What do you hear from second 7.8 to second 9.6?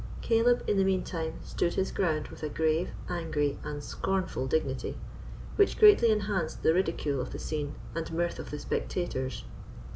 and mirth of the spectators.